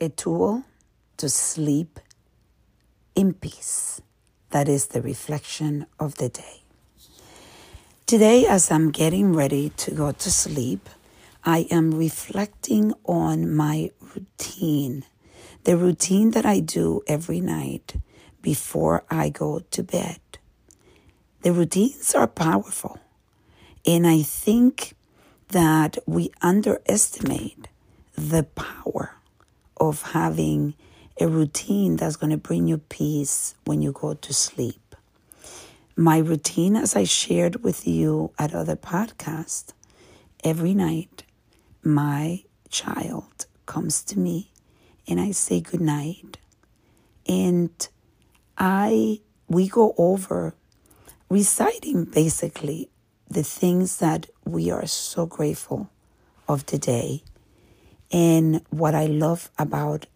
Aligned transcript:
a 0.00 0.08
tool 0.08 0.64
to 1.16 1.28
sleep 1.28 1.98
in 3.16 3.32
peace. 3.34 4.00
That 4.50 4.68
is 4.68 4.86
the 4.86 5.02
reflection 5.02 5.86
of 5.98 6.16
the 6.16 6.28
day. 6.28 6.62
Today, 8.06 8.46
as 8.46 8.70
I'm 8.70 8.90
getting 8.90 9.34
ready 9.34 9.70
to 9.70 9.90
go 9.90 10.12
to 10.12 10.30
sleep, 10.30 10.88
I 11.44 11.66
am 11.70 11.90
reflecting 11.90 12.94
on 13.04 13.52
my 13.52 13.90
routine, 14.14 15.04
the 15.64 15.76
routine 15.76 16.30
that 16.30 16.46
I 16.46 16.60
do 16.60 17.02
every 17.08 17.40
night 17.40 17.96
before 18.40 19.04
I 19.10 19.28
go 19.30 19.60
to 19.72 19.82
bed. 19.82 20.20
The 21.42 21.52
routines 21.52 22.14
are 22.14 22.28
powerful, 22.28 22.98
and 23.84 24.06
I 24.06 24.22
think 24.22 24.94
that 25.48 25.98
we 26.06 26.30
underestimate 26.40 27.68
the 28.14 28.44
power 28.44 29.17
of 29.80 30.02
having 30.02 30.74
a 31.20 31.28
routine 31.28 31.96
that's 31.96 32.16
going 32.16 32.30
to 32.30 32.36
bring 32.36 32.68
you 32.68 32.78
peace 32.78 33.54
when 33.64 33.82
you 33.82 33.92
go 33.92 34.14
to 34.14 34.32
sleep. 34.32 34.94
My 35.96 36.18
routine, 36.18 36.76
as 36.76 36.94
I 36.94 37.04
shared 37.04 37.64
with 37.64 37.86
you 37.86 38.32
at 38.38 38.54
other 38.54 38.76
podcasts, 38.76 39.72
every 40.44 40.74
night 40.74 41.24
my 41.82 42.44
child 42.68 43.46
comes 43.66 44.04
to 44.04 44.18
me 44.18 44.52
and 45.08 45.20
I 45.20 45.32
say 45.32 45.60
good 45.60 45.80
night. 45.80 46.38
And 47.26 47.88
I 48.56 49.20
we 49.48 49.68
go 49.68 49.94
over 49.98 50.54
reciting 51.28 52.04
basically 52.04 52.90
the 53.28 53.42
things 53.42 53.98
that 53.98 54.26
we 54.44 54.70
are 54.70 54.86
so 54.86 55.26
grateful 55.26 55.90
of 56.46 56.64
today 56.64 57.22
and 58.10 58.62
what 58.70 58.94
I 58.94 59.06
love 59.06 59.50
about 59.58 60.06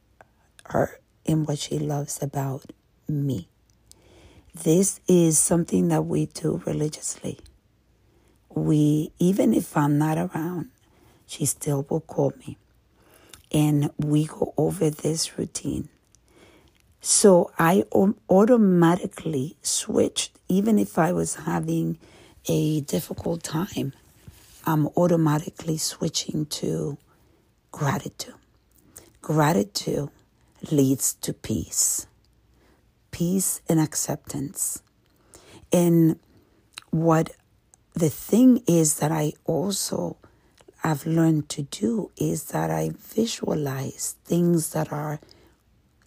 her 0.66 1.00
and 1.26 1.46
what 1.46 1.58
she 1.58 1.78
loves 1.78 2.22
about 2.22 2.64
me. 3.08 3.48
This 4.54 5.00
is 5.08 5.38
something 5.38 5.88
that 5.88 6.02
we 6.02 6.26
do 6.26 6.62
religiously. 6.66 7.38
We, 8.50 9.12
even 9.18 9.54
if 9.54 9.76
I'm 9.76 9.98
not 9.98 10.18
around, 10.18 10.70
she 11.26 11.46
still 11.46 11.86
will 11.88 12.00
call 12.00 12.32
me. 12.46 12.58
And 13.50 13.90
we 13.98 14.26
go 14.26 14.52
over 14.56 14.90
this 14.90 15.38
routine. 15.38 15.88
So 17.00 17.50
I 17.58 17.84
automatically 18.28 19.56
switched, 19.62 20.38
even 20.48 20.78
if 20.78 20.98
I 20.98 21.12
was 21.12 21.34
having 21.34 21.98
a 22.46 22.80
difficult 22.82 23.42
time, 23.42 23.92
I'm 24.64 24.86
automatically 24.96 25.78
switching 25.78 26.46
to 26.46 26.98
gratitude. 27.72 28.34
Gratitude 29.20 30.10
leads 30.70 31.14
to 31.14 31.32
peace, 31.32 32.06
peace 33.10 33.60
and 33.68 33.80
acceptance. 33.80 34.82
And 35.72 36.20
what 36.90 37.30
the 37.94 38.10
thing 38.10 38.62
is 38.66 38.96
that 38.96 39.10
I 39.10 39.32
also 39.44 40.16
have 40.82 41.06
learned 41.06 41.48
to 41.48 41.62
do 41.62 42.10
is 42.16 42.44
that 42.46 42.70
I 42.70 42.90
visualize 42.96 44.16
things 44.24 44.72
that 44.72 44.92
are 44.92 45.20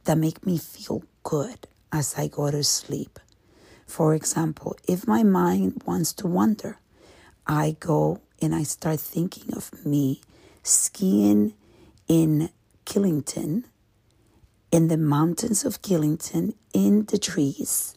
that 0.04 0.18
make 0.18 0.46
me 0.46 0.58
feel 0.58 1.04
good 1.24 1.68
as 1.92 2.16
I 2.16 2.28
go 2.28 2.52
to 2.52 2.64
sleep. 2.64 3.20
For 3.88 4.14
example, 4.14 4.76
if 4.88 5.08
my 5.08 5.24
mind 5.24 5.82
wants 5.86 6.14
to 6.14 6.28
wander, 6.28 6.78
I 7.48 7.76
go 7.80 8.22
and 8.42 8.54
I 8.54 8.64
start 8.64 9.00
thinking 9.00 9.54
of 9.56 9.86
me 9.86 10.22
skiing 10.66 11.54
in 12.08 12.50
Killington, 12.86 13.66
in 14.72 14.88
the 14.88 14.98
mountains 14.98 15.64
of 15.64 15.82
Killington, 15.82 16.56
in 16.74 17.06
the 17.06 17.18
trees. 17.18 17.96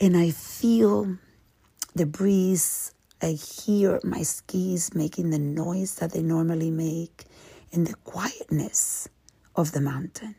And 0.00 0.16
I 0.16 0.30
feel 0.30 1.16
the 1.94 2.06
breeze. 2.06 2.92
I 3.20 3.32
hear 3.32 3.98
my 4.04 4.22
skis 4.22 4.94
making 4.94 5.30
the 5.30 5.40
noise 5.40 5.96
that 5.96 6.12
they 6.12 6.22
normally 6.22 6.70
make 6.70 7.24
in 7.72 7.84
the 7.84 7.94
quietness 8.04 9.08
of 9.56 9.72
the 9.72 9.80
mountain. 9.80 10.36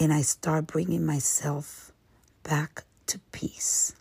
And 0.00 0.12
I 0.12 0.22
start 0.22 0.66
bringing 0.66 1.04
myself 1.04 1.92
back 2.42 2.84
to 3.08 3.18
peace. 3.32 3.94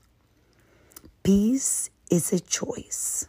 Peace 1.23 1.89
is 2.09 2.31
a 2.31 2.39
choice. 2.39 3.27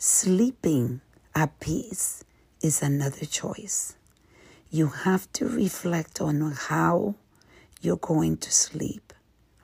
Sleeping 0.00 1.00
at 1.34 1.58
peace 1.58 2.22
is 2.62 2.82
another 2.82 3.26
choice. 3.26 3.96
You 4.70 4.86
have 4.86 5.26
to 5.32 5.48
reflect 5.48 6.20
on 6.20 6.40
how 6.52 7.16
you're 7.80 7.96
going 7.96 8.36
to 8.36 8.52
sleep. 8.52 9.12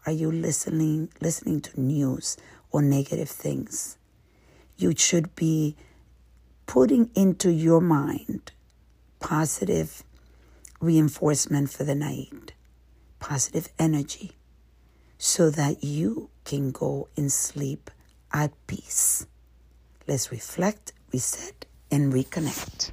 Are 0.07 0.13
you 0.13 0.33
listening 0.33 1.11
listening 1.21 1.61
to 1.61 1.81
news 1.81 2.37
or 2.73 2.83
negative 2.83 3.29
things? 3.29 3.97
You 4.77 4.97
should 4.97 5.37
be 5.37 5.77
putting 6.67 7.11
into 7.15 7.53
your 7.53 7.81
mind 7.81 8.51
positive 9.21 10.03
reinforcement 10.81 11.71
for 11.71 11.85
the 11.85 11.95
night, 11.95 12.55
positive 13.21 13.69
energy, 13.79 14.33
so 15.17 15.49
that 15.51 15.85
you 15.85 16.29
can 16.43 16.73
go 16.73 17.07
and 17.17 17.31
sleep 17.31 17.89
at 18.33 18.51
peace. 18.67 19.29
Let's 20.07 20.31
reflect, 20.31 20.93
reset, 21.13 21.65
and 21.91 22.13
reconnect. 22.13 22.91